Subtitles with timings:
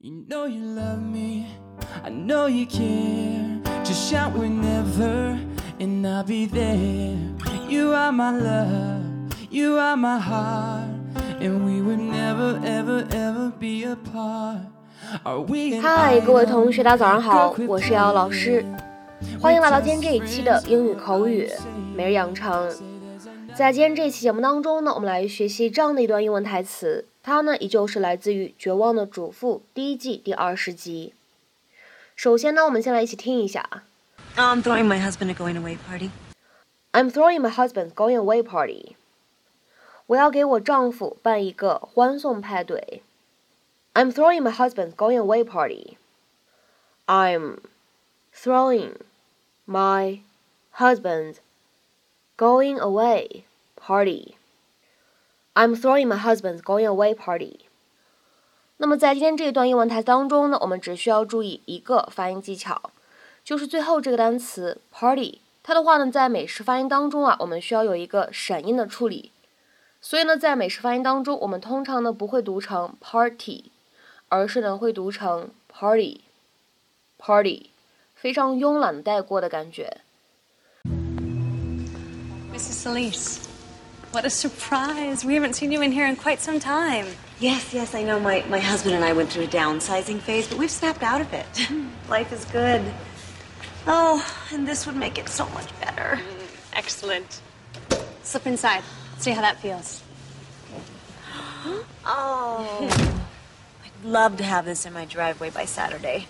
[0.00, 1.48] You know you love me,
[2.04, 3.58] I know you care.
[3.82, 5.36] Just shout whenever,
[5.80, 7.18] and I'll be there.
[7.68, 9.02] You are my love,
[9.50, 10.86] you are my heart,
[11.40, 14.60] and we would never, ever, ever be apart.
[15.24, 18.64] Are we 嗨，各位同学，大家早上好我是瑶瑶老师，
[19.40, 21.50] 欢迎来到今天这一期的英语口语
[21.96, 22.70] 每日养成。
[23.58, 31.12] 在今天这期节目当中呢，我们来学习这样的一段英文台词，它呢依旧是来自于《绝望的主妇》第一季第二十集。
[32.14, 33.82] 首先呢，我们先来一起听一下啊
[34.36, 36.10] I'm throwing my husband a going away party.
[36.92, 38.94] I'm throwing my husband's going away party。
[40.06, 43.02] 我要给我丈夫办一个欢送派对。
[43.92, 45.96] I'm throwing my husband's going away party.
[47.06, 47.56] I'm
[48.32, 48.92] throwing
[49.66, 50.20] my
[50.76, 51.38] husband's
[52.36, 53.42] going away
[53.78, 54.34] party.
[55.54, 57.60] I'm throwing my husband's going away party.
[58.76, 62.90] 那么在今天这一段英文台词当中呢，我们只需要注意一个发音技巧，
[63.42, 69.32] 就是最后这个单词 party，它的话呢，在美式发音当中啊，我们需要有一个闪音的处理。
[70.00, 73.72] 所以呢，在美式发音当中，我们通常呢不会读成 party，
[74.28, 77.70] 而是呢会读成 party，party，
[78.14, 80.02] 非常慵懒带过的感觉。
[82.54, 82.84] Mrs.
[82.84, 83.47] Solis,
[84.12, 85.24] what a surprise.
[85.24, 87.06] We haven't seen you in here in quite some time.
[87.40, 90.58] Yes, yes, I know my, my husband and I went through a downsizing phase, but
[90.58, 91.68] we've snapped out of it.
[92.08, 92.82] Life is good.
[93.86, 96.16] Oh, and this would make it so much better.
[96.16, 97.40] Mm, excellent.
[98.22, 98.82] Slip inside.
[99.18, 100.02] See how that feels.
[102.10, 102.88] Oh.
[103.84, 106.26] I'd love to have this in my driveway by Saturday.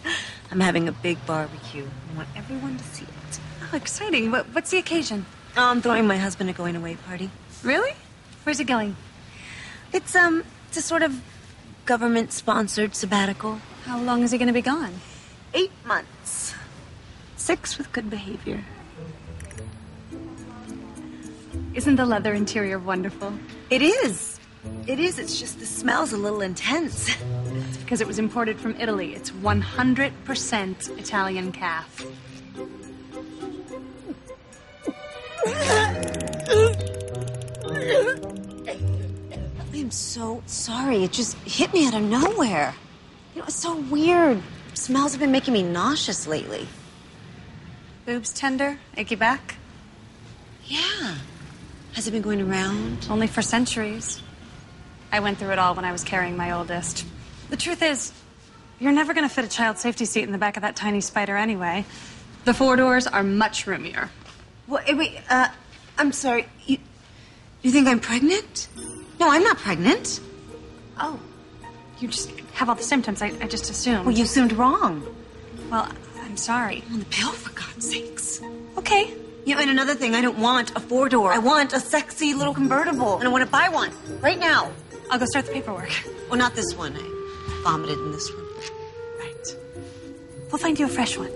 [0.51, 1.85] I'm having a big barbecue.
[1.85, 3.41] I want everyone to see it.
[3.73, 4.33] Oh, exciting.
[4.33, 5.27] What, what's the occasion?
[5.61, 7.31] Oh, I'm throwing my husband a going away party.
[7.65, 7.91] Really?
[8.45, 8.95] Where's it going?
[9.93, 11.21] It's um it's a sort of
[11.85, 13.59] government sponsored sabbatical.
[13.85, 14.93] How long is he going to be gone?
[15.55, 16.55] Eight months.
[17.37, 18.63] Six with good behavior.
[21.75, 23.33] Isn't the leather interior wonderful?
[23.69, 24.39] It is.
[24.87, 25.19] It is.
[25.19, 27.17] It's just the smell's a little intense.
[27.81, 29.13] Because it was imported from Italy.
[29.13, 32.07] It's 100% Italian calf.
[39.99, 41.05] So sorry.
[41.05, 42.75] It just hit me out of nowhere.
[43.35, 44.43] You know, it's so weird.
[44.75, 46.69] Smells have been making me nauseous lately.
[48.07, 48.79] Boobs tender?
[48.97, 49.57] Achy back?
[50.65, 51.17] Yeah.
[51.93, 53.07] Has it been going around?
[53.11, 54.23] Only for centuries.
[55.11, 57.05] I went through it all when I was carrying my oldest.
[57.51, 58.13] The truth is,
[58.79, 61.01] you're never going to fit a child safety seat in the back of that tiny
[61.01, 61.85] spider anyway.
[62.45, 64.11] The four doors are much roomier.
[64.67, 65.49] What, eh, wait, uh,
[65.97, 66.47] I'm sorry.
[66.67, 66.79] You,
[67.63, 68.69] you think I'm pregnant?
[69.21, 70.21] No, I'm not pregnant.
[70.99, 71.19] Oh,
[72.01, 73.23] you just have all the symptoms.
[73.23, 74.07] I, I just assumed.
[74.07, 75.05] Well, you assumed wrong.
[75.71, 75.89] Well,
[76.23, 76.85] I'm sorry.
[76.93, 78.41] On the pill, for God's sakes.
[78.77, 79.15] Okay.
[79.45, 81.33] You know, and another thing, I don't want a four door.
[81.33, 83.17] I want a sexy little convertible.
[83.19, 83.91] And I want to buy one
[84.21, 84.71] right now.
[85.11, 85.91] I'll go start the paperwork.
[86.29, 86.95] Well, not this one.
[86.95, 88.45] I vomited in this one.
[89.19, 89.57] Right.
[90.53, 91.31] We'll find you a fresh one.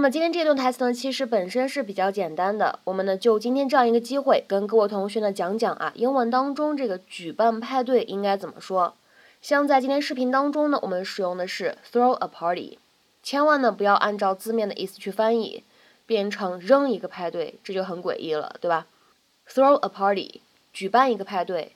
[0.00, 2.78] 那么今天这段台词呢，其实本身是比较简单的。
[2.84, 8.94] 我们呢就今天这样一个机会，跟各位同学呢讲讲啊，英文当中这个举办派对应该怎么说。
[9.42, 12.78] 像在今天视频当中呢，我们使用的是 throw a party，
[13.22, 15.64] 千万呢不要按照字面的意思去翻译，
[16.06, 18.86] 变成扔一个派对，这就很诡异了，对吧
[19.46, 20.40] ？throw a party，
[20.72, 21.72] 举办一个派对。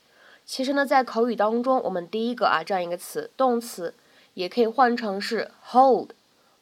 [0.47, 3.93] 其实呢，在口语当中，我们第一个啊这样一个词，动词
[4.33, 6.13] 也可以换成是 hold，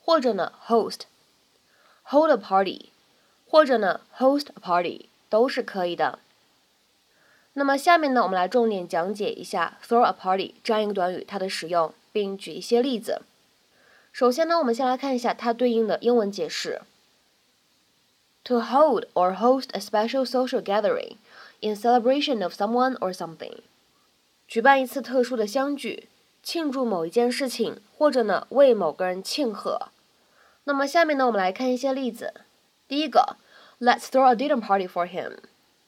[0.01, 1.03] 或者呢 host。
[2.05, 2.91] Hold a party，
[3.47, 6.19] 或者呢 host a party 都是可以的。
[7.55, 13.23] 那么下面呢，我们来重点讲解一下 throw a party 这样一个短语它的使用，并举一些例子。
[14.11, 16.81] 首先呢，我们先来看一下它对应的英文解释。
[18.45, 21.17] To hold or host a special social gathering
[21.61, 23.59] in celebration of someone or something，
[24.49, 26.09] 举办一次特殊的相聚，
[26.43, 29.92] 庆祝某一件事情，或者呢为某个人庆贺。
[30.65, 32.33] 那么下面呢，我们来看一些例子。
[32.87, 33.37] 第一个
[33.81, 35.39] ，Let's throw a dinner party for him。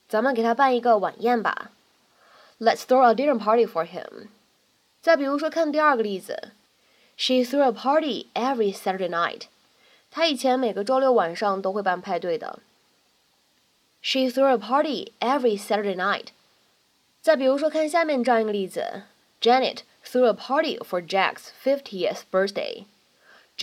[0.08, 1.70] 咱们给他办一个晚宴吧。
[2.58, 4.28] Let's throw a dinner party for him。
[5.00, 6.52] 再比如说，看第二个例子
[7.16, 9.42] ，She threw a party every Saturday night。
[10.10, 12.60] 她以前每个周六晚上都会办派对的。
[14.00, 16.28] She threw a party every Saturday night。
[17.20, 19.02] 再比如说，看下面这样一个例子
[19.40, 22.84] ，Janet threw a party for Jack's fiftieth birthday。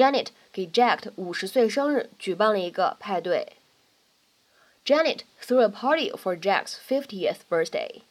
[0.00, 3.54] Janet 给 Jack 的五十岁生日举办了一个派对。
[4.84, 8.02] Janet threw a party for Jack's fiftieth birthday。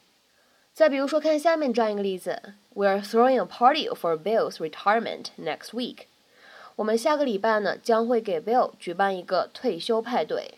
[0.73, 5.99] 再比如说，看下面这样一个例子：We are throwing a party for Bill's retirement next week。
[6.75, 10.55] 我们下个礼拜呢将会给 Bill 举办一个退休派对。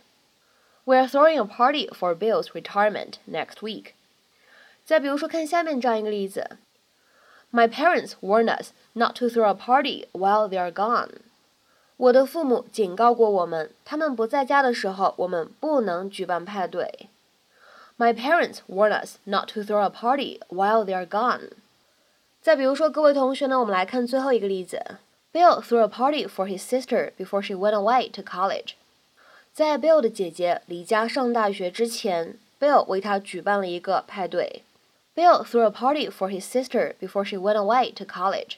[0.86, 3.92] We are throwing a party for Bill's retirement next week。
[4.84, 6.58] 再比如说，看下面这样一个例子
[7.52, 11.10] ：My parents warn us not to throw a party while they are gone。
[11.98, 17.10] 我的父母警告过我们，他们不在家的时候，我们不能举办派对。
[17.98, 21.50] My parents warn us not to throw a party while they are gone。
[22.42, 24.80] 再比如说，各位同学呢，我们来看最后一个例子。
[25.34, 28.74] Bill threw a party for his sister before she went away to college。
[29.52, 34.62] 在 Bill 的姐姐离家上大学之前，Bill 为她举办了一个派对。
[35.15, 38.57] Bill threw a party for his sister before she went away to college。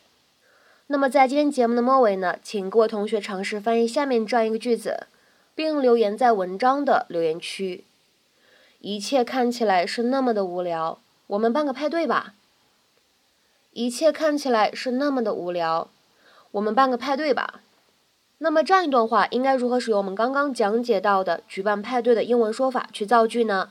[0.87, 5.07] 那么在今天节目的末尾呢，请各位同学尝试翻译下面这样一个句子，
[5.55, 7.85] 并留言在文章的留言区。
[8.81, 12.35] 一切看起来是那么的无聊，我们办个派对吧。
[13.73, 15.89] 一切看起来是那么的无聊，
[16.53, 17.63] 我们办个派对吧。
[18.39, 23.71] 那么这样一段话应该如何使用我们刚刚讲解到的举办派对的英文说法去造句呢？